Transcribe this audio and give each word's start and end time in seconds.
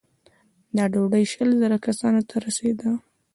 دا 0.75 0.83
ډوډۍ 0.93 1.23
شل 1.31 1.49
زره 1.61 1.77
کسانو 1.85 2.21
ته 2.29 2.35
رسېده. 2.45 2.89